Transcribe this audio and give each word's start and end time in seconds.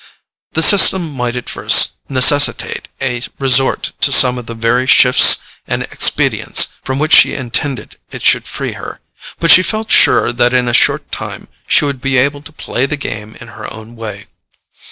The 0.53 0.63
system 0.63 1.11
might 1.13 1.35
at 1.35 1.47
first 1.47 1.97
necessitate 2.09 2.87
a 2.99 3.21
resort 3.37 3.91
to 4.01 4.11
some 4.11 4.39
of 4.39 4.47
the 4.47 4.55
very 4.55 4.87
shifts 4.87 5.37
and 5.67 5.83
expedients 5.83 6.69
from 6.83 6.97
which 6.97 7.13
she 7.13 7.35
intended 7.35 7.97
it 8.09 8.23
should 8.23 8.47
free 8.47 8.71
her; 8.73 8.99
but 9.39 9.51
she 9.51 9.61
felt 9.61 9.91
sure 9.91 10.31
that 10.31 10.55
in 10.55 10.67
a 10.67 10.73
short 10.73 11.11
time 11.11 11.49
she 11.67 11.85
would 11.85 12.01
be 12.01 12.17
able 12.17 12.41
to 12.41 12.51
play 12.51 12.87
the 12.87 12.97
game 12.97 13.37
in 13.39 13.49
her 13.49 13.71
own 13.71 13.95
way. 13.95 14.25